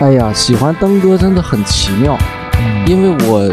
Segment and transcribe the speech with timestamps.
[0.00, 2.16] 哎呀，喜欢登哥真的很奇妙，
[2.86, 3.52] 因为我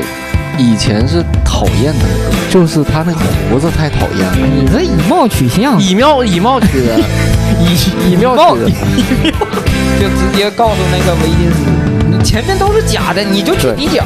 [0.60, 7.00] 以前是讨厌登哥，就是他那个胡子太讨厌了，你这以貌取相，以貌以貌取人，
[7.60, 8.72] 以以貌取人，
[10.00, 13.76] 就直接告诉那个维金斯，你前面都是假的，你就去对。
[13.76, 14.04] 底角。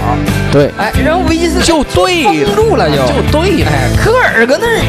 [0.49, 2.31] 对，哎，然后维金斯就对了。
[2.31, 4.79] 封住了就，就对了，哎，科尔搁那儿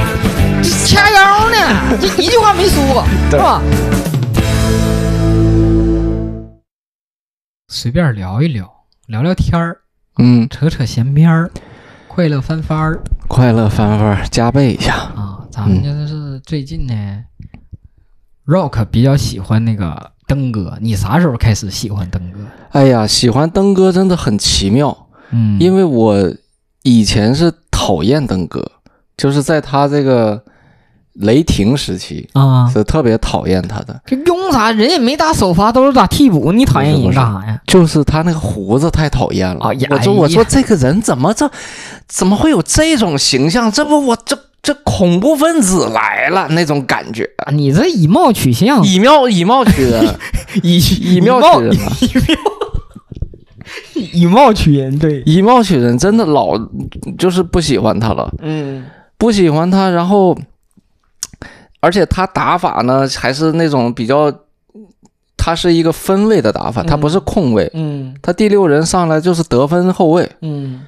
[0.63, 3.61] 这掐腰呢， 这一句话没说，是吧？
[7.73, 8.69] 随便聊一聊，
[9.07, 9.79] 聊聊天儿，
[10.19, 11.49] 嗯，扯扯闲篇儿，
[12.09, 15.47] 快乐翻番儿快乐翻番加倍一下，啊！
[15.53, 16.95] 咱们就是最近呢
[18.45, 22.41] ，Rock 比较喜欢那个登哥，你啥时候开始喜欢登哥？
[22.73, 26.35] 哎呀，喜欢登哥真的很奇妙，嗯因为我
[26.83, 28.69] 以前是讨厌登哥，
[29.17, 30.45] 就是在他这个
[31.15, 34.01] 雷霆时期啊，是特别讨厌他的。
[34.07, 34.71] 这用啥？
[34.73, 37.61] 人也没打首发，都是打替补，你讨厌人干啥呀？
[37.67, 39.69] 就是他那个胡子太讨厌了。
[39.69, 41.51] 哎呀我说我说这个人怎么这
[42.09, 43.71] 怎么会有这种形象？
[43.71, 47.29] 这不我这这恐怖分子来了那种感觉。
[47.39, 50.15] 啊你这以貌取相，以貌以貌取人，
[50.63, 50.79] 以
[51.17, 51.93] 以貌取人啊！
[53.95, 56.59] 以貌取人，对，以貌取人真的老
[57.19, 58.85] 就是不喜欢他了，嗯
[59.17, 60.37] 不喜欢他，然后
[61.81, 64.33] 而且他打法呢还是那种比较，
[65.37, 68.15] 他是一个分位的打法，他不是控位，嗯。
[68.23, 70.31] 他第六人上来就是得分后卫。
[70.43, 70.83] 嗯。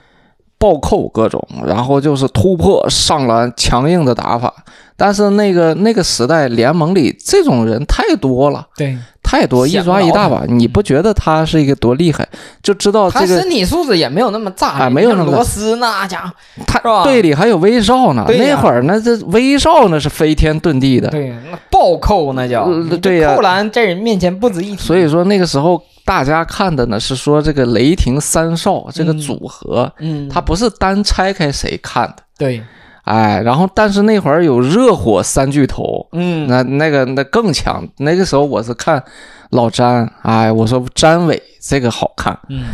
[0.59, 4.55] 暴扣各种，然后就是突破上篮强硬的打法。
[4.97, 10.45] 但是那个那个时代联盟里这种人太多了，对，太多，一抓一大把。
[10.47, 12.29] 你不觉得他是一个多厉害？
[12.63, 16.35] 就知道他这个身体素质也没有那么炸啊没有那么像罗斯那家伙，
[16.67, 18.25] 他队里还有威少呢。
[18.29, 21.09] 那会儿那这威少那是飞天遁地的。
[21.09, 22.69] 对，那暴扣那叫，
[23.01, 24.77] 对呀扣篮在人面前不值一提。
[24.77, 32.17] 所以说那个时候大家看的呢是说这个雷霆三少这个嗯组合，嗯，他不是单拆开谁看的。
[32.37, 32.63] 对，
[33.03, 37.87] 哎，然后但是那会儿有热火三巨头，嗯那那个那更强。
[37.99, 39.03] 那个时候我是看
[39.51, 42.39] 老詹，哎，我说詹伟这个好看。
[42.49, 42.67] 嗯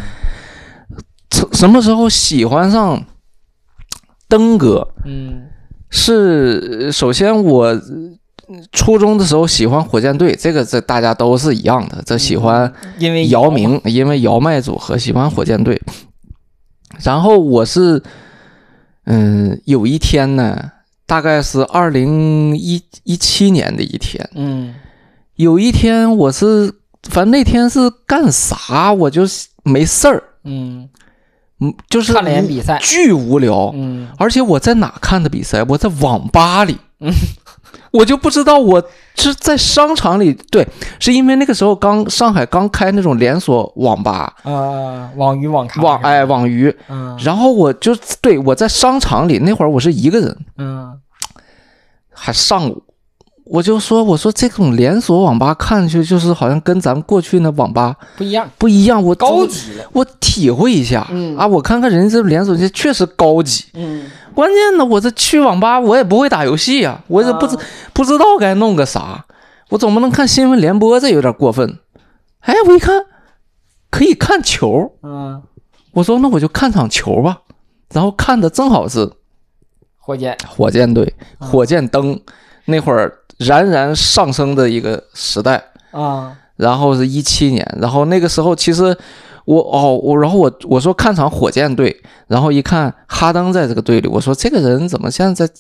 [1.31, 3.05] 什什么时候喜欢上
[4.29, 4.89] 登哥？
[5.05, 5.47] 嗯
[5.91, 7.81] 是首先我呃
[8.73, 15.81] 初中的时候喜欢火箭队，这个这大家都是一样的，这喜欢因为姚明，因为姚麦组合喜欢火箭队。
[17.03, 18.03] 然后我是，
[19.11, 20.71] 嗯，有一天呢，
[21.07, 24.75] 大概是二零一一七年的一天，嗯
[25.37, 26.75] 有一天我是，
[27.05, 29.23] 反正那天是干啥，我就
[29.63, 30.89] 没事儿，嗯，
[31.61, 33.73] 嗯，就是看了眼比赛，巨无聊。
[33.75, 34.09] 嗯。
[34.19, 35.65] 而且我在哪看的比赛？
[35.69, 37.11] 我在网吧里，嗯，
[37.91, 38.83] 我就不知道我
[39.15, 40.67] 是在商场里，对，
[40.99, 47.17] 是因为那个时候刚上海刚开那种连锁网吧，呃，网鱼网咖网哎网鱼，嗯。
[47.21, 51.01] 然后我就对我在商场里那会儿我是一个人，嗯。
[52.13, 52.83] 还上午，
[53.51, 61.37] 我就说我说这种连锁网吧看上去就是好像跟咱们过去那网吧不一样，不一样，我高级了，我体会一下、嗯。
[61.37, 63.65] 啊，我看看人家这连锁店确实高级。
[63.75, 64.11] 嗯。
[64.35, 67.63] 关键呢，我这去网吧我也不会打游戏呀、我也不知、啊。
[67.93, 69.25] 不知道该弄个啥，
[69.71, 71.79] 我总不能看新闻联播，这有点过分。
[72.41, 73.05] 哎，我一看
[73.91, 75.43] 可以看球，嗯，
[75.93, 77.39] 我说那我就看场球吧。
[77.93, 79.11] 然后看的正好是
[79.99, 81.49] 火箭，火箭队，啊。
[81.49, 82.21] 火箭灯
[82.69, 85.63] 那会儿冉冉上升的一个时代。
[85.91, 88.97] 啊然后是一七年，然后那个时候其实
[89.45, 95.55] 我哦我然后我我说看场火箭队，然后一看哈登在这个队里，我说这个人怎么现在在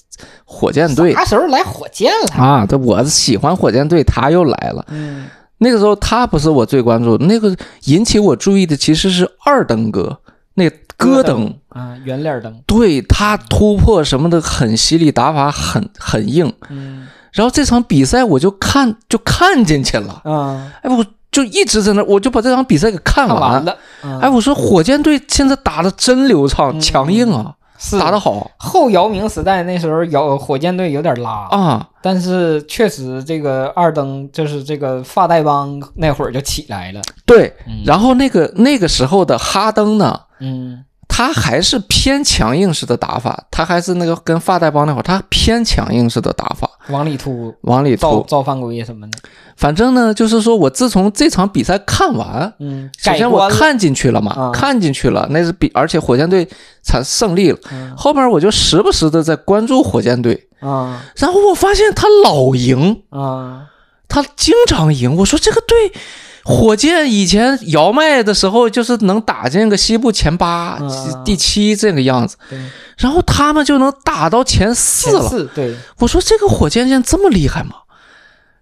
[0.44, 2.42] 火箭队啥时候来火箭了？
[2.42, 2.66] 啊？
[2.68, 4.84] 这我喜欢火箭队，他又来了。
[4.88, 5.26] 嗯
[5.58, 7.54] 那个时候他不是我最关注，那个
[7.84, 10.18] 引起我注意的其实是二登哥，
[10.54, 16.52] 那个咯噔，啊，圆脸灯，对他突破什么的很犀利，打法很很硬。
[16.68, 17.06] 嗯。
[17.32, 23.38] 然后这场比赛我就看就看进去了，啊，哎，我就一直在那，我就把这场比赛给看完。
[23.38, 27.98] 看完了，嗯哎，我说火箭队现在打的真流畅，嗯强硬啊，是。
[27.98, 28.50] 打得好。
[28.56, 31.86] 后姚明时代那时候姚火箭队有点拉，啊。
[32.02, 37.82] 但是确实这个二登就是这个发带帮那会儿就起来了，对，嗯。
[37.84, 40.82] 然后那个那个时候的哈登呢，嗯
[41.18, 48.02] 他还是偏强硬式的打法，他还是那个跟发带帮那会儿，他偏强硬式的打法，往里突往里突。
[48.02, 49.18] 造造犯规什么的，
[49.56, 54.52] 反正呢，就是说我自从这场比赛看完，嗯，首先我看进去了嘛，啊。
[54.52, 56.48] 看进去了，那是比而且火箭队
[56.84, 57.58] 才胜利了。
[57.72, 57.92] 嗯。
[57.96, 61.02] 后面我就时不时的在关注火箭队，啊。
[61.16, 63.66] 然后我发现他老赢，啊。
[64.06, 65.16] 他经常赢。
[65.16, 65.76] 我说这个队，
[66.48, 72.38] 火箭以前姚麦的时候就是能打进个西部前八、嗯第七这个样子，
[72.96, 75.28] 然后他们就能打到前四了。
[75.28, 77.76] 四对，我说这个火箭现在这么厉害吗？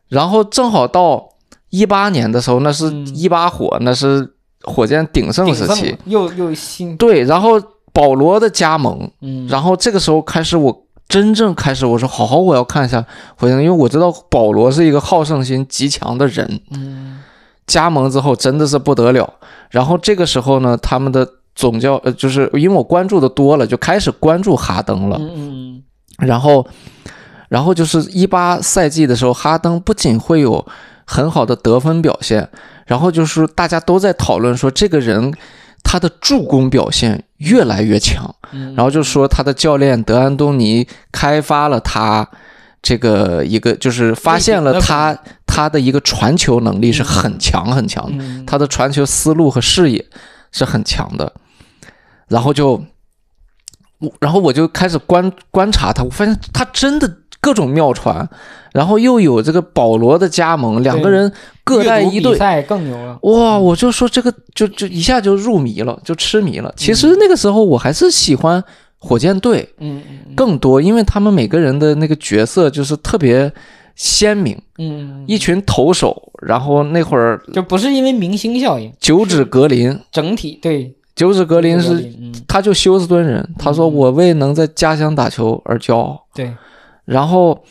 [0.09, 1.29] 然后正好到
[1.71, 5.97] 一八年的时候，那是嗯一八火，那是火箭鼎盛时期。
[6.07, 7.53] 又又新，对，然后
[7.93, 10.83] 保罗的加盟，嗯，然后这个时候开始我。
[11.09, 13.01] 真正开始，我说好好，我要看一下
[13.37, 16.61] 火箭，因为我知道保罗是一个好胜心极强的人。
[16.73, 17.23] 嗯
[17.67, 19.33] 加盟之后真的是不得了。
[19.71, 25.17] 然后这个时候呢，他们的总教呃，就是因为我关注的多了，就开始关注哈登了。
[25.19, 25.83] 嗯嗯
[26.19, 26.67] 然后，
[27.49, 30.65] 然后就是一八赛季的时候，哈登不仅会有
[31.05, 32.49] 很好的得分表现，
[32.87, 35.33] 然后就是大家都在讨论说这个人
[35.83, 38.35] 他的助攻表现越来越强。
[38.53, 42.27] 嗯，然后就说他的教练德安东尼开发了他
[42.81, 45.19] 这个一个，就是发现了他
[45.57, 48.13] 他的一个传球能力是很强很强，
[48.45, 50.05] 他的传球思路和视野
[50.53, 51.33] 是很强的。
[52.29, 52.85] 然后就，
[54.01, 57.11] 我然后我就开始观观察他，我发现他真的
[57.41, 58.29] 各种妙传，
[58.75, 61.33] 然后又有这个保罗的加盟，两个人
[61.65, 66.71] 各带一队，赛更牛了，哇，我就说这个就就一下就入迷了，就痴迷了。
[66.77, 68.63] 其实那个时候我还是喜欢
[68.99, 70.03] 火箭队嗯
[70.35, 73.51] 更多，因为他们每个人的那个角色就是特别
[73.97, 80.95] 鲜明，嗯，一群投手，然后那会儿就不是因为明星效应，九指格林，整体对。
[81.15, 82.31] 九指格林是嗯。
[82.47, 86.27] 他就休斯敦人，他说嗯我为能在家乡打球而骄傲。
[86.35, 86.55] 对，
[87.07, 87.65] 然后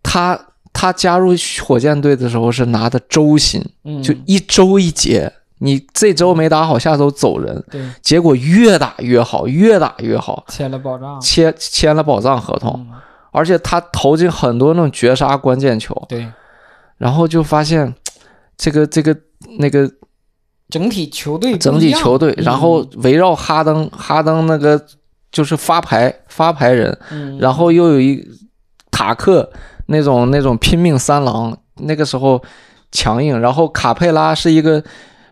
[0.00, 0.38] 他
[0.72, 1.34] 他加入
[1.64, 4.00] 火箭队的时候是拿的周薪，嗯。
[4.00, 7.64] 就一周一节，你这周没打好，下周走人。
[7.68, 7.84] 对。
[8.00, 12.94] 结果越打越好，越打越好，签了保障，签签了保障合同，嗯
[13.34, 16.24] 而且他投进很多那种绝杀关键球，对，
[16.98, 17.92] 然后就发现
[18.56, 19.14] 这个这个
[19.58, 19.90] 那个
[20.70, 22.44] 整体球队整体球队，嗯。
[22.44, 24.80] 然后围绕哈登，哈登那个
[25.32, 27.36] 就是发牌发牌人，嗯。
[27.40, 28.24] 然后又有一
[28.92, 29.50] 塔克
[29.86, 32.40] 那种那种拼命三郎，那个时候
[32.92, 34.80] 强硬，然后卡佩拉是一个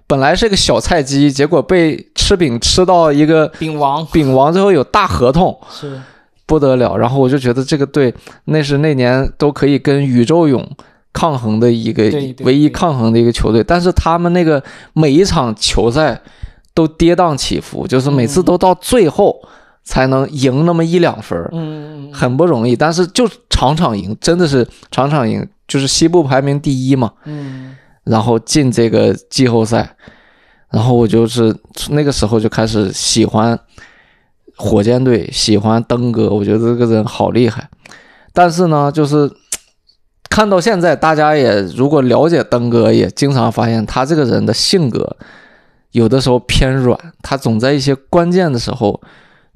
[0.09, 4.05] 本来是个小菜鸡，结果被吃饼吃到一个饼王。
[4.07, 6.03] 饼王，最后有大合同，是
[6.53, 6.99] 不得了。
[6.99, 8.15] 然后我就觉得这个队
[8.45, 10.69] 那是那年都可以跟宇宙勇
[11.13, 12.05] 抗衡的一个
[12.45, 14.63] 唯一抗衡的一个球队，但是他们那个
[14.93, 16.21] 每一场球赛
[16.75, 19.41] 都跌宕起伏，就是每次都到最后
[19.83, 22.13] 才能赢那么一两分嗯。
[22.13, 27.75] 很不容易，但是就场场赢，真的是场场赢，就是西部排名第一嘛，嗯。
[28.05, 29.97] 然后进这个季后赛，
[30.71, 31.55] 然后我就是
[31.91, 33.59] 那个时候就开始喜欢
[34.63, 37.69] 火箭队，喜欢登哥，我觉得这个人好厉害，
[38.33, 39.29] 但是呢，就是
[40.31, 45.17] 看到现在，大家也如果了解登哥，也经常发现他这个人的性格
[45.91, 49.01] 有的时候偏软，他总在一些关键的时候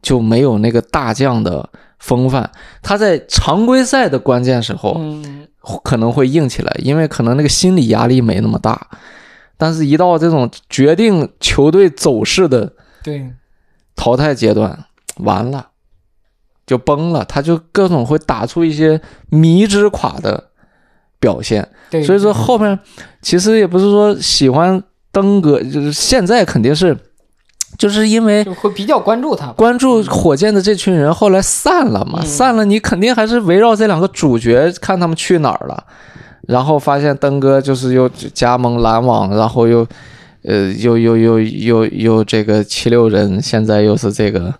[0.03, 1.71] 就没有那个大将的
[2.01, 2.51] 风范。
[2.83, 5.47] 他在常规赛的关键时候嗯
[5.85, 8.89] 可能会硬起来，因为可能那个心理压力没那么大。
[9.57, 12.73] 但是，一到这种决定球队走势的
[13.03, 13.31] 对
[13.95, 14.85] 淘汰阶段，
[15.17, 15.69] 完了
[16.67, 20.51] 就崩了，他就各种会打出一些迷之垮的
[21.21, 21.69] 表现。
[21.91, 22.79] 对，所以说后面
[23.23, 24.83] 其实也不是说喜欢
[25.13, 26.97] 登哥，就是现在肯定是，
[27.79, 32.27] 就是因为会比较关注他，关注火箭的这群人后来散了嘛，嗯。
[32.27, 35.85] 散了你肯定还是围绕这两个主角看他们去哪儿了，
[36.49, 39.87] 然后发现登哥就是又加盟篮网，然后又
[40.43, 44.53] 呃又又又又又这个七六人，现在又是这个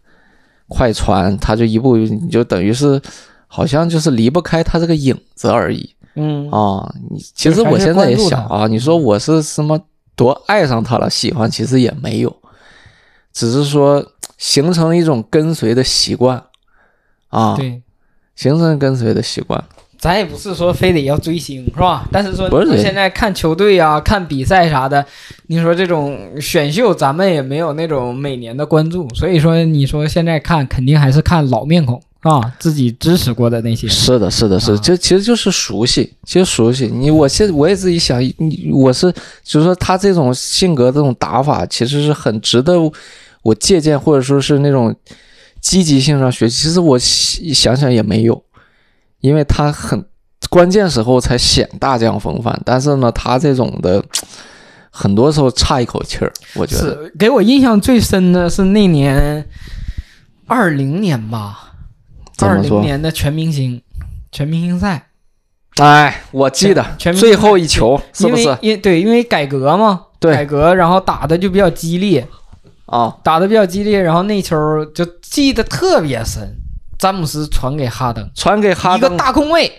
[0.69, 3.01] 快船，他就一步你就等于是
[3.47, 5.95] 好像就是离不开他这个影子而已。
[6.15, 9.79] 嗯啊，你其实我现在也想啊，你嗯说我是什么
[10.15, 12.35] 多爱上他了，喜欢其实也没有，
[13.33, 14.05] 只是说
[14.39, 16.43] 形成一种跟随的习惯
[17.29, 17.83] 啊，对，
[18.35, 19.63] 形成跟随的习惯。
[19.99, 22.07] 咱也不是说非得要追星是吧？
[22.13, 25.05] 但是说现在看球队啊、看比赛啥的，
[25.47, 33.87] 你说这种选秀咱们也没有那种每年的关注，所以说你说现在看肯定还是看老面孔啊，自己支持过的那些。
[33.89, 36.87] 是的，是的，是的，啊这其实就是熟悉，其实熟悉。
[36.87, 39.13] 你我现我也自己想，你我是
[39.45, 42.75] 就是说他这种性格、这种打法，其实是很值得
[43.43, 44.95] 我借鉴，或者说是那种
[45.61, 46.65] 积极性上学习。
[46.65, 48.43] 其实我想想也没有，
[49.21, 50.05] 因为他很
[50.49, 54.05] 关键时候才显大将风范，但是呢，他这种的
[54.91, 56.83] 很多时候差一口气儿，我觉得。
[56.83, 59.47] 是给我印象最深的是那年
[60.47, 61.73] 二零年吧，
[62.39, 63.83] 二零年的全明星
[64.31, 65.09] 全明星赛，
[65.79, 66.85] 哎，我记得
[67.19, 68.57] 最后一球是不是？
[68.61, 72.27] 因对因为改革嘛，对改革，然后打的就比较激烈，
[72.87, 74.57] 啊，打的比较激烈，然后那球
[74.95, 76.57] 就记得特别深。
[76.99, 79.71] 詹姆斯传给哈登，传给哈登一个，大空位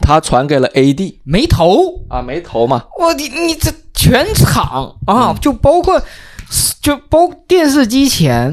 [0.00, 2.84] 他传给了 AD 没投，啊，没投嘛。
[2.98, 6.00] 我你你这全场啊，嗯就包括
[6.80, 8.52] 就包电视机前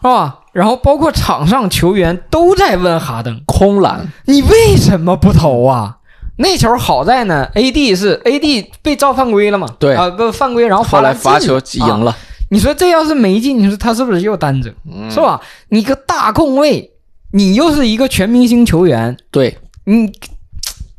[0.00, 0.40] 是吧？
[0.52, 5.98] 然后包括场上球员都在问哈登，空篮，你为什么不投啊？
[6.36, 9.68] 那球好在呢，AD 是 AD 被造犯规了嘛？
[9.78, 12.16] 对啊，不犯规，然后后来罚球进了啊赢了，
[12.50, 14.72] 你说这要是没进，你说他是不是又单着？
[14.92, 15.40] 嗯是吧？
[15.68, 16.90] 你个大控卫，
[17.36, 20.12] 你又是一个全明星球员，对，你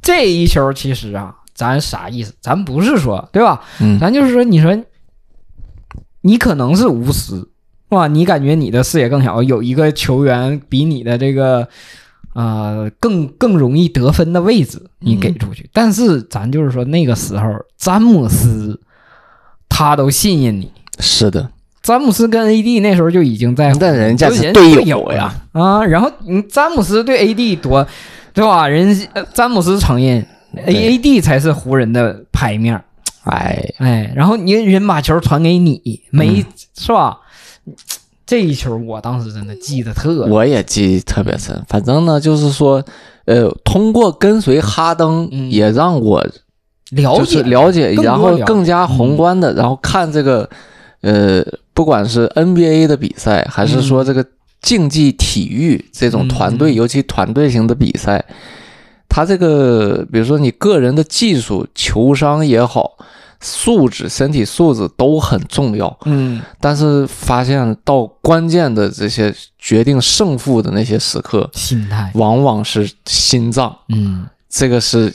[0.01, 2.33] 这一球其实啊，咱啥意思？
[2.41, 3.63] 咱不是说对吧？
[3.79, 4.77] 嗯咱就是说，你说
[6.19, 8.07] 你可能是无私，是吧？
[8.07, 11.65] 你感觉你的视野更小，有一个球员比你的这个
[12.33, 15.69] 呃更更容易得分的位置，你给出去。
[15.71, 18.81] 但是咱就是说，那个时候詹姆斯
[19.69, 20.69] 他都信任你。
[20.99, 21.49] 是的，
[21.85, 25.85] 詹姆斯跟 AD 那时候就已经在，但人家是人队友友呀啊。
[25.85, 27.87] 然后你詹姆斯对 AD 多，
[28.33, 28.67] 对吧？
[28.67, 30.25] 人呃詹姆斯承认
[30.65, 32.83] A AD 才是湖人的牌面儿，
[33.25, 37.19] 哎，哎，然后你人把球传给你，没、嗯是吧？
[38.25, 41.63] 这一球我当时真的记得特，我也记忆特别深。
[41.67, 42.83] 反正呢，就是说，
[43.25, 46.25] 呃，通过跟随哈登，嗯也让我
[46.89, 50.49] 了解就是了解，然后更加宏观的，然后看这个，
[51.01, 54.25] 呃，不管是 NBA 的比赛，还是说这个
[54.61, 58.25] 竞技体育这种团队，嗯尤其团队型的比赛，
[59.07, 62.97] 它这个，比如说你个人的技术、球商也好，
[63.41, 65.95] 素质、身体素质都很重要。
[66.05, 73.77] 嗯但是发现到关键的这些决定胜负的那些时刻，心态，往往是心脏。
[73.89, 75.13] 嗯这个是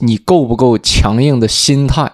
[0.00, 2.12] 你够不够强硬的心态，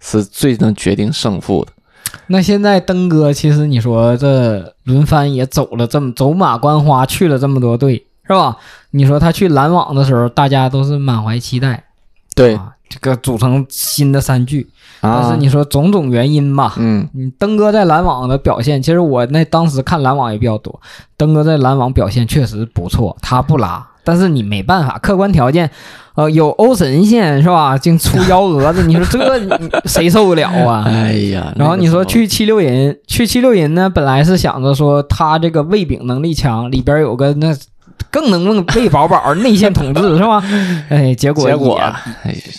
[0.00, 1.72] 是最能决定胜负的。
[2.28, 8.56] 那现在登哥，其实你说这轮番也走了这么走马观花，去了这么多队，是吧？
[8.90, 11.84] 你说他去篮网的时候，大家都是满怀期待，
[12.34, 14.68] 对啊，这个组成新的三巨。
[15.00, 20.80] 但啊是，你说种种原因吧，嗯，你登哥在篮网的表现，其实我那当时看篮网也比较多，
[21.18, 25.70] 登哥在篮网表现确实不错，他不拉，但是你没办法，客观条件，
[26.14, 27.76] 呃，有欧神仙是吧？
[27.78, 30.84] 净出幺蛾子， 你说这谁受得了啊？
[30.86, 37.56] 哎呀，然后你说去七六人，去七六人呢，本来是想着说他这个喂饼能力强，里边有个那
[38.10, 40.42] 更能喂饱饱内线统治是吧？
[40.88, 41.80] 哎，结果结果，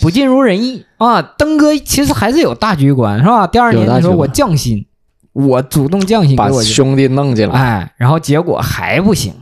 [0.02, 1.22] 不尽如人意啊。
[1.22, 3.46] 登哥其实还是有大局观是吧？
[3.46, 4.84] 第二年你说我降薪，
[5.32, 9.32] 我主动降薪把我兄弟弄进来，哎，然后结果还不行，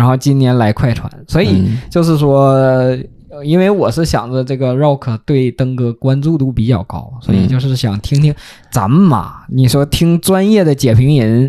[0.00, 1.78] 然后今年来快船，所以嗯。
[1.90, 2.98] 就是说，呃
[3.44, 8.34] 因为我是想着这个 Rock 对登哥关注度比较高，所以嗯就是想听听
[8.72, 11.42] 咱们嘛，你说听专业的解评人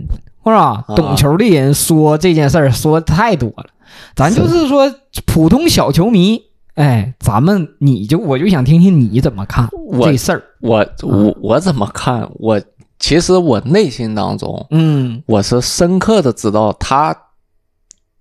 [0.43, 0.83] 是吧？
[0.85, 0.95] 啊。
[0.95, 3.67] 懂球的人说这件事儿说太多了，
[4.15, 4.93] 咱就是说
[5.25, 6.41] 普通小球迷，
[6.75, 12.29] 哎，咱们你就我就想听听你怎么看我这事儿，我我我怎么看？
[12.35, 12.61] 我
[12.99, 15.23] 其实我内心当中，嗯。
[15.25, 17.15] 我是深刻的知道他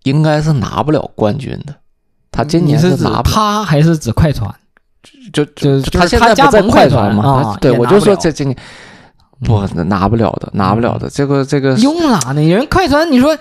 [0.04, 1.74] 应该是拿不了冠军的。
[2.32, 4.48] 他今年你是指拿不了，他还是指快船？
[5.32, 7.24] 就就他现在不在盟快船嘛？
[7.24, 8.56] 啊对我就说这今年
[9.44, 11.08] 不拿不了的，拿不了的。
[11.08, 12.42] 这个这个用哪呢？
[12.42, 13.36] 人快船，你说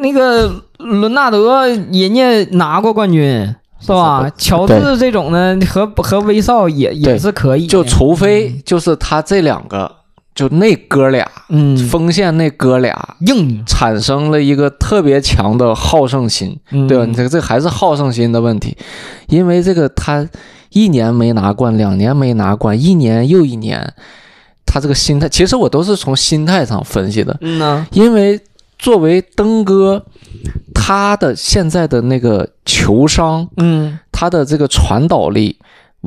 [0.00, 4.30] 那个伦纳德，人家拿过冠军是吧？
[4.36, 9.90] 乔治这种呢，和和威少也也是可以，就除非就是他这两个，
[10.34, 11.76] 就那哥俩嗯。
[11.76, 16.88] 锋线那哥俩硬，产生了一个特别强的好胜心，嗯。
[16.88, 17.04] 对吧？
[17.06, 18.76] 你这个这还是好胜心的问题，
[19.28, 20.28] 因为这个他
[20.70, 23.94] 一年没拿冠，两年没拿冠，一年又一年，
[24.66, 28.40] 他这个心态，其实我都是从心态上分析的，嗯呢，因为
[28.76, 30.04] 作为登哥，
[30.74, 35.56] 他的现在的那个球商，嗯，他的这个传导力，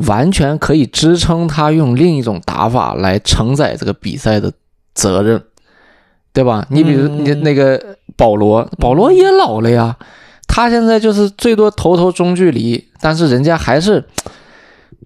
[0.06, 4.52] 完全可以支撑他用另一种打法来承载这个比赛的
[4.94, 5.42] 责任，
[6.34, 6.66] 对吧？
[6.70, 9.98] 你比如嗯你那个保罗，保罗也老了呀，
[10.48, 14.04] 他现在就是最多投投中距离，但是人家还是。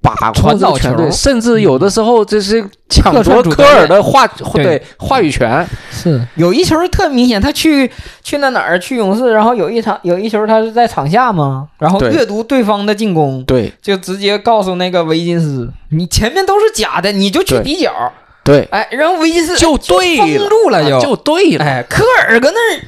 [0.01, 6.19] 把控传导这个全队，球甚至有的时候这是抢夺科尔的话对对话语权，是。
[6.35, 7.89] 有一球特明显，他去
[8.23, 8.79] 去那哪儿？
[8.79, 18.11] 去勇士，然后有一场有一球他是在场下嘛，然后阅读对方的进攻，对就直接告诉那个维金斯，你前面都是假的，你就去对底角，
[18.43, 22.81] 对，哎，然后维金斯就哎对封了，住了就，就对了，哎，科尔搁那儿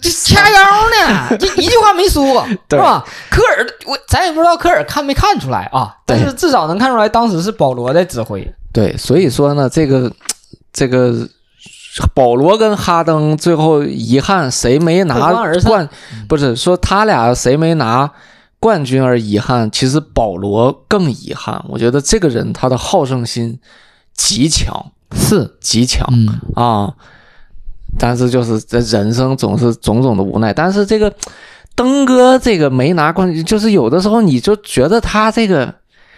[0.00, 3.04] 这掐腰呢，这一句话没说， 是对吧？
[3.30, 8.54] 科尔，我咱也不知道科尔看没看出来啊，但是至少能看出来当时是保罗在指挥。
[8.72, 10.12] 对，所以说呢，这个
[10.72, 11.28] 这个
[12.14, 15.32] 保罗跟哈登最后遗憾谁没拿
[15.64, 15.88] 冠，
[16.28, 18.10] 不是说他俩谁没拿
[18.60, 21.64] 冠军而遗憾，其实保罗更遗憾。
[21.68, 23.58] 我觉得这个人他的好胜心
[24.14, 26.94] 极强，是，极强嗯，啊。
[27.96, 31.12] 但是就是这人生总是种种的无奈，但是这个
[31.76, 35.72] 登哥这个没拿冠军，就是有的时候你就觉得他这个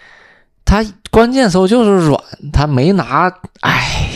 [0.65, 2.19] 他关键时候就是软，
[2.51, 4.09] 他没拿，哎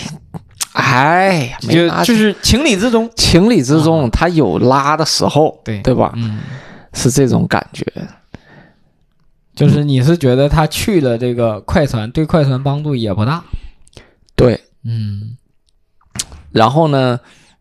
[0.73, 3.09] 哎呀，没就拿，就是情理之中。
[3.15, 6.11] 情理之中，他有拉的时候，对对吧？
[6.15, 6.39] 嗯，
[6.93, 7.85] 是这种感觉，
[9.55, 13.43] 就是你是觉得他去了这个快船，对快船帮助也不大。
[14.35, 14.61] 对。
[14.83, 15.37] 嗯
[16.51, 17.19] 然后呢，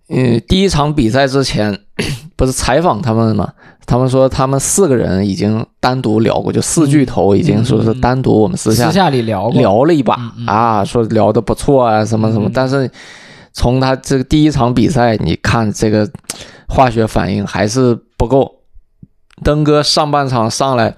[0.09, 1.79] 嗯，第一场比赛之前
[2.37, 3.53] 不是采访他们吗？
[3.87, 12.53] 他们说他们四个人已经单独聊过，就四巨头已经说是单独我们私下私下里聊，聊了一把啊，说聊的不错啊，什么什么嗯。
[12.55, 12.91] 但是
[13.53, 16.09] 从他这个第一场比赛，你看这个
[16.67, 18.51] 化学反应还是不够。
[19.43, 20.97] 登哥上半场上来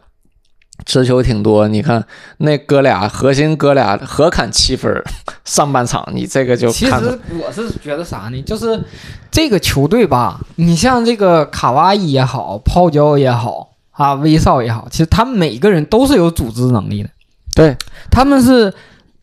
[0.85, 2.05] 持球挺多，你看
[2.39, 5.05] 那哥俩核心哥俩合砍七分儿，
[5.45, 8.41] 上半场你这个就其实我是觉得啥呢？
[8.43, 8.81] 就是
[9.31, 17.09] 这个球队吧，你像这个卡哇伊也好，泡椒也好啊，威少也好，其实他们每个人都是有组织能力的。
[17.55, 17.75] 对
[18.11, 18.73] 他们是，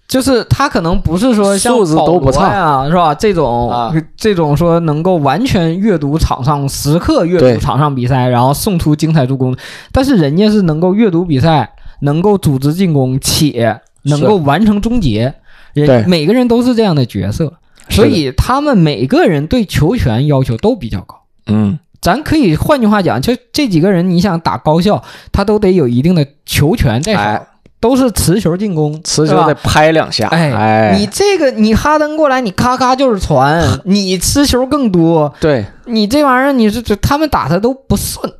[0.07, 3.15] 就是他可能不是说像素质都不差保罗呀，是吧？
[3.15, 9.55] 这种、啊这种说能够完全阅读场上，时刻阅读场上比赛，然后送出精彩助攻，
[9.91, 15.33] 但是人家是能够阅读比赛，能够组织进攻，且能够完成终结。
[15.73, 17.51] 对人每个人都是这样的角色，
[17.89, 21.19] 所以他们每个人对球权要求都比较高。
[21.47, 27.47] 嗯，咱可以换句话讲，就这几个人，你想打高效，他都得有一定的球权在手，哎，
[27.83, 35.65] 都是持球进攻，持球得拍两下，哎，哎，你这个你哈登过来，你咔咔就是传， 你持球更多，对。
[35.87, 38.31] 你这玩意儿你是这他们打他都不顺，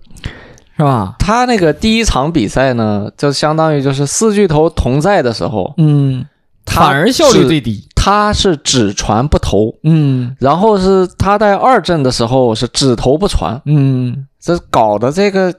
[0.77, 1.15] 是吧？
[1.19, 6.25] 他那个第一场比赛呢，就相当于就是四巨头同在的时候，嗯，
[6.63, 7.85] 他反而效率最低。
[7.93, 10.33] 他是只传不投，嗯。
[10.39, 15.53] 然后是他在二阵的时候是只投不传，嗯，这搞的这个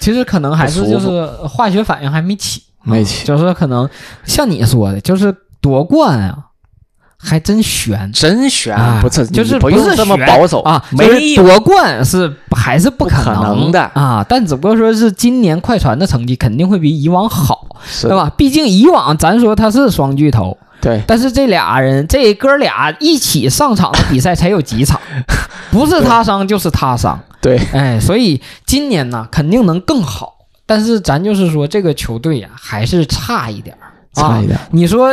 [0.00, 3.88] 其实可能还是就是化学反应还没起，没起就是可能
[4.24, 6.36] 像你说的，就是夺冠啊，
[7.18, 8.10] 还真悬。
[8.12, 18.30] 真悬，啊不是就是不用这么保守啊，没就是夺冠是还是不可不可能的啊，但只不过说是今年快船的成绩肯定会比以往好，是对吧？
[18.36, 25.00] 毕竟以往咱说他是双巨头，对但是这俩人这哥俩一起上场的比赛才有几场，
[25.70, 30.34] 不是他伤就是他伤，对哎，所以今年呢肯定能更好，
[30.68, 33.88] 但是咱就是说这个球队呀、还是差一点儿。
[34.12, 34.46] 啊差一。
[34.46, 35.08] 点，你说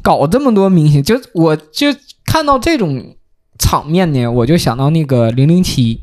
[0.00, 1.88] 搞这么多明星，就我就
[2.24, 3.16] 看到这种
[3.58, 6.00] 场面呢，我就想到那个零零七，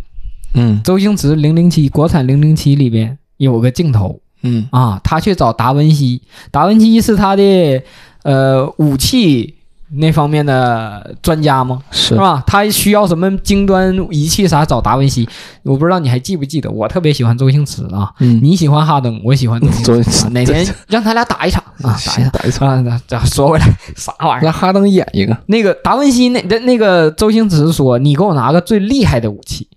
[0.53, 0.81] 嗯。
[0.83, 4.67] 周星驰零零七，国产零零七里边有个镜头嗯。
[4.71, 7.81] 啊，他去找达文西，达文西是他的
[8.23, 9.55] 呃武器
[9.91, 11.79] 那方面的专家吗？
[11.91, 12.43] 是是吧？
[12.45, 15.27] 他需要什么精端仪器啥找达文西，
[15.63, 16.69] 我不知道你还记不记得？
[16.69, 20.29] 我特别喜欢周星驰啊，嗯，你喜欢哈登，我喜欢周星驰。
[20.29, 22.29] 哪天让他俩打一场 啊，打一场。
[22.31, 24.45] 打一场，啊，那这说回来， 啥玩意儿？
[24.45, 29.67] 让哈登演一个，那个达文西那那那个周星驰说：“你给我拿个最厉害的武器。”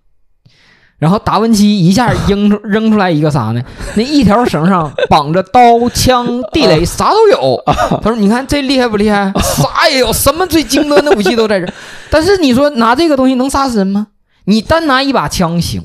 [1.02, 3.60] 然后达文西一下扔出扔出来一个啥呢？
[3.96, 5.60] 那一条绳上绑着刀、
[5.92, 7.60] 枪、地雷，啥都有。
[8.00, 9.32] 他说：“你看这厉害不厉害？
[9.42, 11.72] 啥也有，什么最精端的武器都在这儿。
[12.08, 14.06] 但是你说拿这个东西能杀死人吗？
[14.44, 15.82] 你单拿一把枪行，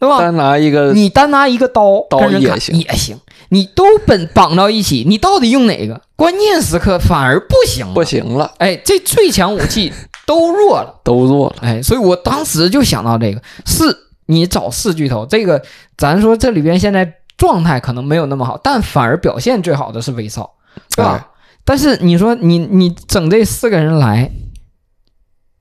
[0.00, 0.18] 对吧？
[0.18, 3.16] 单拿一个你单拿一个刀刀也行也行，
[3.50, 6.00] 你都本绑到一起，你到底用哪个？
[6.16, 7.94] 关键时刻反而不行了。
[7.94, 9.92] 不行了，哎，这最强武器
[10.26, 10.92] 都弱了。
[11.04, 11.56] 都弱了。
[11.60, 13.96] 哎，所以我当时就想到这个，是
[14.26, 15.64] 你找四巨头，这个
[15.96, 20.54] 咱说这里边现在状态可能没有那么好，但反而表现最好的是威少，
[20.94, 21.12] 对吧？
[21.12, 21.36] 哎
[21.68, 24.30] 但是你说你你整这四个人来，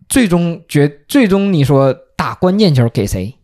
[0.07, 3.35] 最终决最终你说打关键球给谁？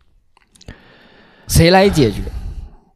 [1.48, 2.18] 谁来解决？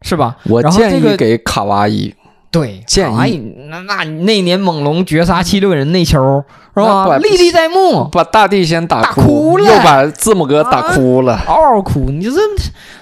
[0.03, 0.37] 是吧？
[0.45, 2.15] 我建议给卡哇伊，
[2.59, 3.37] 对建议
[3.69, 6.42] 那那那年猛龙绝杀七六人那球
[6.75, 7.19] 是吧？
[7.19, 11.38] 历历在目，把大地先打打哭了又把字母哥打哭了。
[11.47, 12.33] 嗷嗷哭，你这，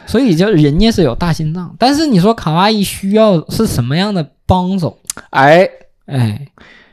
[0.06, 4.96] 所以就人家是有大心脏，但是你说卡哇伊需要是什么样的帮手？
[5.30, 5.68] 哎，
[6.06, 6.46] 哎，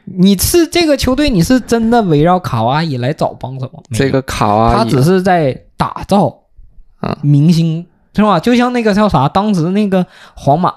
[0.05, 6.35] 你是这个球队，你是真的围绕卡哇伊来找帮手这个卡哇伊，他只是在打造
[6.99, 8.39] 啊明星，是吧？
[8.39, 10.73] 就像那个叫啥，当时那个皇马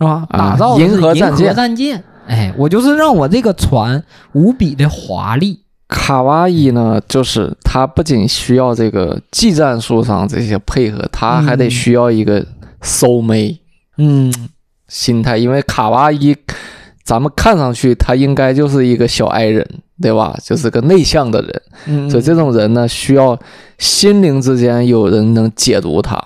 [0.00, 0.26] 是吧？
[0.30, 12.44] 啊打造银河战舰银河战舰，哎，我就是让我这个船无比的华丽，卡哇伊呢，就是它不仅需要这个技战术上这些配合，他还得嗯需要一个
[12.80, 13.60] 收妹
[13.98, 14.32] 嗯，
[14.88, 16.34] 心态，因为卡哇伊，
[17.04, 19.66] 咱们看上去他应该就是一个小矮人，
[20.00, 20.34] 对吧？
[20.42, 22.08] 就是个内向的人，嗯。
[22.08, 23.38] 所以这种人呢，需要
[23.76, 26.16] 心灵之间有人能解读他，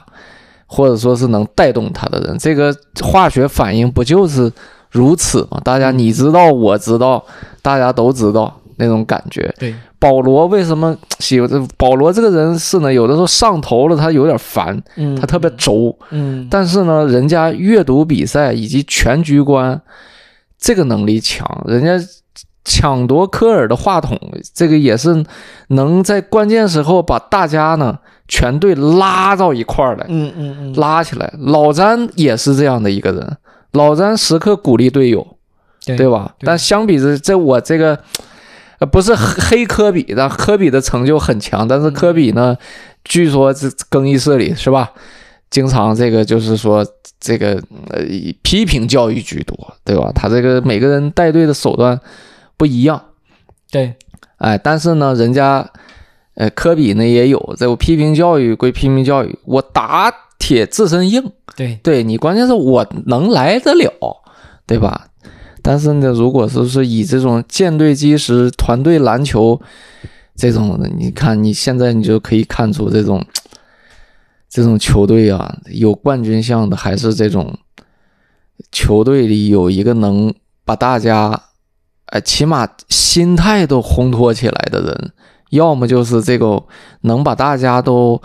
[0.67, 2.37] 或者说是能带动他的人。
[2.39, 4.53] 这个化学反应不就是
[4.91, 5.61] 如此吗？
[5.65, 7.25] 大家你知道，我知道，
[7.63, 9.53] 大家都知道那种感觉。
[9.59, 11.61] 对，保罗为什么喜欢这？
[11.77, 15.97] 保罗这个人是呢，有的时候上头了，他有点烦，嗯，他特别轴。
[16.11, 19.81] 嗯，但是呢，人家阅读比赛以及全局观
[20.59, 21.93] 这个能力强，人家
[22.65, 24.19] 抢夺科尔的话筒，
[24.55, 25.25] 这个也是
[25.69, 31.33] 能在关键时候把大家呢全队拉到一块儿来，嗯嗯嗯，拉起来。
[31.39, 33.37] 老詹也是这样的一个人，
[33.73, 35.37] 老詹时刻鼓励队友，
[35.85, 36.35] 对对吧？
[36.39, 37.99] 对但相比之，这我这个
[38.79, 42.57] 呃不是黑黑科比，但科比的成就很强，但是科比呢，
[43.05, 44.93] 据说这更衣室里是吧，
[45.51, 46.85] 经常这个就是说
[47.21, 50.11] 这个呃以批评教育居多，对吧？
[50.15, 52.01] 他这个每个人带队的手段
[52.57, 53.01] 不一样，
[53.71, 53.95] 对，
[54.39, 55.69] 哎，但是呢，人家
[56.35, 61.33] 呃科比呢也有这我批评教育归批评教育，我打铁自身硬。
[61.57, 63.91] 对，对你，关键是我能来得了，
[64.67, 65.09] 对吧？
[65.63, 69.59] 但是呢，如果说是以这种舰队基石、团队篮球
[70.37, 73.25] 这种的，你看你现在你就可以看出这种
[74.51, 77.57] 这种球队啊，有冠军相的，还是这种
[78.71, 81.41] 球队里有一个能把大家，
[82.07, 85.13] 哎，起码心态都烘托起来的人，
[85.55, 86.63] 要么就是这个
[87.01, 88.21] 能把大家都。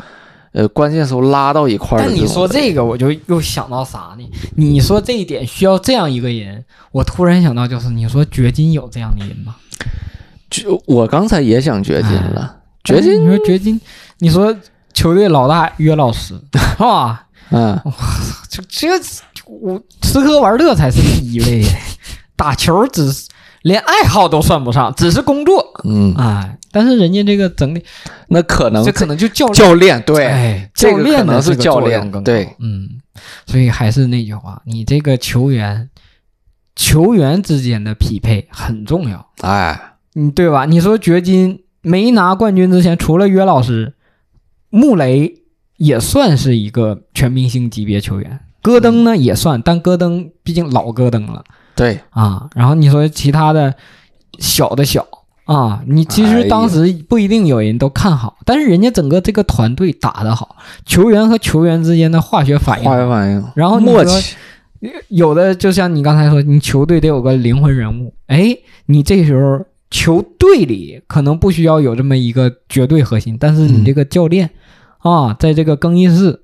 [0.52, 2.26] 呃，关键时候拉到一块儿但你。
[2.28, 4.28] 说这个，我就又想到啥呢？
[4.58, 9.58] 你说这一点需要这样一个人，我突然想到，就是你说掘金有这样的人吗？
[10.50, 13.80] 就我刚才也想掘金了， 掘哎金，你说掘金，
[14.18, 14.56] 你说
[14.92, 17.28] 球队老大约老师 是吧？
[17.52, 17.80] 嗯，
[18.50, 18.88] 这这
[19.46, 21.64] 我吃喝玩乐才是第一位，
[22.36, 23.28] 打球只是
[23.62, 25.64] 连爱好都算不上，只是工作。
[25.84, 27.84] 嗯，哎，但是人家这个整体，
[28.28, 29.56] 那可能这可能就教练。
[29.56, 32.24] 教练对，哎，这个教练可能是教练更
[32.60, 32.90] 嗯，
[33.46, 35.90] 所以还是那句话，你这个球员
[36.76, 40.66] 球员之间的匹配很重要，哎，嗯，对吧？
[40.66, 43.94] 你说掘金没拿冠军之前，除了约老师，
[44.70, 45.34] 穆雷
[45.78, 51.44] 也算是一个全明星级别球员，戈登呢也算，但戈登毕竟老戈登了。
[51.76, 52.50] 对，啊。
[52.54, 53.74] 然后你说其他的
[54.40, 55.08] 小的小
[55.50, 62.86] 啊，你其实当时不一定有人都看好，但是人家整个这个团队打得好，球员和球员之间的化学反应。
[62.86, 64.36] 化学反应，然后默契，
[65.08, 74.52] 有的就像你刚才说，你球队得有个灵魂人物，哎，你这时候球队里可能不需要有这么一个绝对核心，但是你嗯这个教练、
[75.00, 76.42] 啊，在这个更衣室，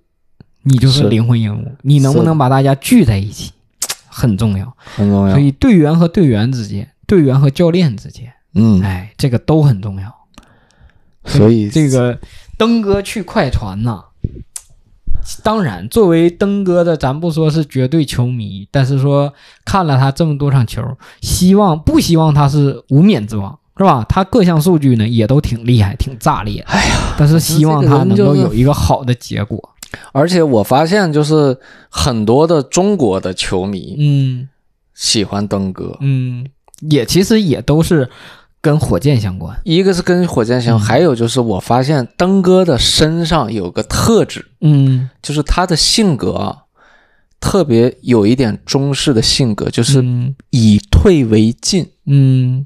[0.64, 3.52] 你就是是灵魂人物，你能不能把大家聚在一起，
[4.08, 4.76] 很重要。
[4.96, 5.36] 很重要。
[5.36, 10.14] 所，以队员和队员之间，队员和教练之间，嗯，哎，这个都很重要。
[11.26, 12.18] 所以 这个
[12.58, 14.04] 登哥去快船呐、
[15.44, 19.34] 当然，作为登哥的，咱不说是绝对球迷，但是说
[19.66, 20.82] 看了他这么多场球，
[21.22, 24.06] 希望不希望他是无冕之王，是吧？
[24.08, 26.62] 他各项数据呢也都挺厉害，挺炸裂。
[26.68, 29.72] 哎呀，但是希望他能够有一个好的结果。
[30.12, 31.58] 而且我发现就是
[31.90, 34.50] 很多的中国的球迷嗯
[34.94, 36.46] 喜欢登哥，嗯，
[36.82, 38.10] 也其实也都是
[38.66, 39.56] 跟火箭相关。
[39.64, 46.58] 一个是跟火箭相，关还有就是我发现登哥的身上有个特质，嗯，就是他的性格啊，
[47.40, 51.92] 特别有一点中式的性格，就是嗯以退为进。
[52.08, 52.66] 嗯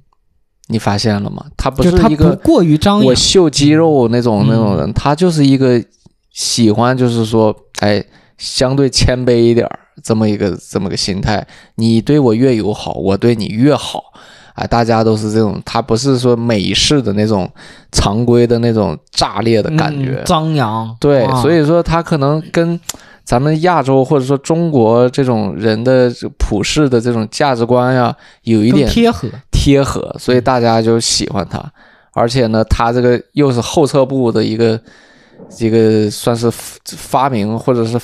[0.68, 1.46] 你发现了吗？
[1.58, 5.84] 他不是一个过于张扬我，秀肌肉那种嗯那种人，他就是一个
[6.32, 8.02] 喜欢，就是说，哎，
[8.38, 11.46] 相对谦卑一点儿这么一个这么个心态。
[11.76, 14.04] 你对我越友好，我对你越好。
[14.60, 17.50] 哎，大家都是这种，他不是说美式的那种
[17.92, 20.12] 常规的那种炸裂的感觉。
[20.12, 22.80] 嗯张扬，对，啊所以说他可能跟
[23.24, 31.64] 咱们亚洲或者说中国这种人的普世的这种价值观呀，有一点贴合，贴合，所以大家就喜欢他。
[32.12, 34.78] 而且呢，他这个又是后撤步的一个
[35.60, 36.52] 一个算是
[36.98, 37.98] 发明或者是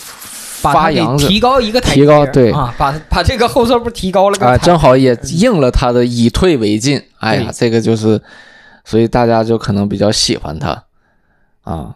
[0.74, 7.02] 发扬者提高一个台阶提高对啊，把把这个后撤步提高了个啊，正好也应了他的以退为进。
[7.20, 8.22] 哎呀，这个就是，
[8.84, 10.84] 所以大家就可能比较喜欢他
[11.64, 11.96] 啊。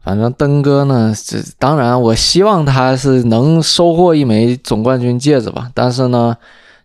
[0.00, 6.34] 反正登哥呢，这当然我希望他是能收获一枚总冠军戒指吧，但是呢，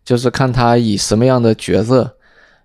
[0.03, 2.15] 就是看他以什么样的角色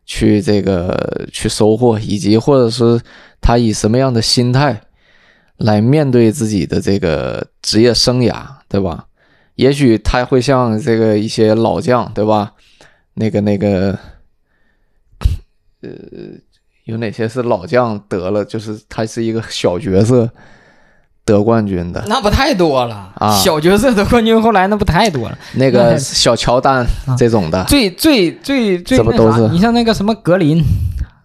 [0.05, 3.01] 去这个去收获，以及或者是
[3.41, 4.81] 他以什么样的心态
[5.59, 9.05] 来面对自己的这个职业生涯，对吧？
[9.57, 12.53] 也许他会像这个一些老将，对吧？
[13.14, 13.99] 那个那个，
[15.83, 15.90] 呃，
[16.85, 18.44] 有哪些是老将得了？
[18.44, 20.31] 就是他是一个小角色
[21.25, 26.87] 得冠军的，那不太多了啊小角色得冠军后来那不太多了，那个小乔丹
[27.18, 30.62] 这种的最最最最那这不都是你像那个什么格林，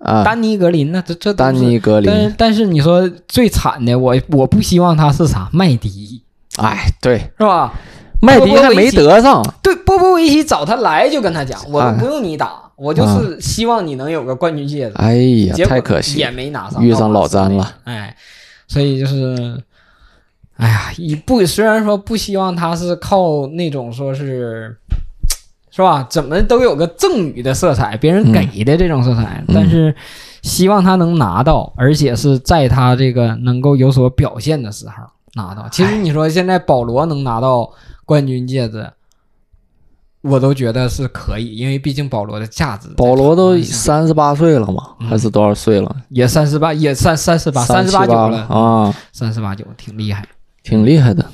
[0.03, 2.11] 啊，丹尼格林呢，这这丹尼格林。
[2.11, 6.21] 但是，但是你说最惨的，我我不希望他是啥麦迪，
[6.57, 7.73] 哎，对，是吧？
[8.21, 14.93] 麦迪还没得上，对，波波维奇找他来就跟他讲，我哎不用你打，我就是希望你能有个冠军戒指。
[14.95, 16.19] 哎呀，太可惜。
[16.19, 17.75] 也了，没拿上，遇上老詹了。
[17.83, 18.15] 哎，
[18.67, 19.61] 所以就是，
[20.55, 24.77] 哎呀，一不虽然说不希望他是靠那种说是，
[25.75, 26.05] 是吧？
[26.07, 29.95] 怎么都有个赠予的色彩，别人给的这种色彩，嗯但是
[30.43, 34.93] 希望他能拿到，而且是在他这个能够有所表现的时候
[35.33, 35.67] 拿到。
[35.69, 37.71] 其实你说现在保罗能拿到
[38.05, 38.87] 冠军戒指。
[40.21, 45.93] 我都觉得是可以，因为毕竟保罗的价值保罗都三十八岁了嘛，嗯还是多少岁了？
[46.07, 50.25] 也三十八，也三三十八，三十八九了，啊，三十八九，挺厉害。
[50.63, 51.25] 挺厉害的。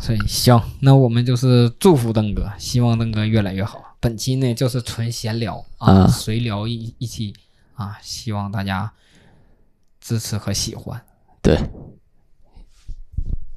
[0.00, 3.96] 所以行，那我们就是祝福邓哥，希望邓哥越来越好。
[4.00, 7.32] 本期呢就是纯闲聊啊，啊随聊一一期
[7.74, 8.92] 啊，希望大家
[10.00, 11.00] 支持和喜欢。
[11.40, 11.58] 对，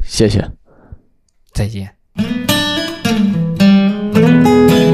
[0.04, 0.50] 谢谢。
[1.52, 1.96] 再见。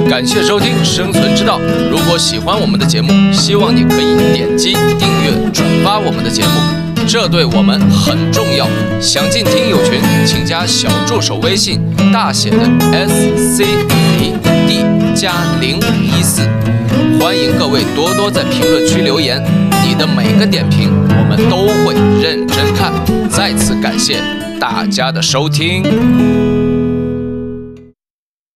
[0.10, 1.60] 感谢收听《生存之道》。
[1.90, 8.68] 如果喜欢我们的节目，希望你可以点击订阅、转发我们的节目，这对我们很重要。
[9.00, 11.80] 想进听友群，请加小助手微信，
[12.12, 12.58] 大写的
[12.92, 14.34] S C A
[14.68, 16.42] D 加零五一四。
[17.20, 19.42] 欢迎各位多多在评论区留言，
[19.86, 22.92] 你的每个点评我们都会认真看。
[23.30, 24.20] 再次感谢
[24.60, 26.53] 大家的收听。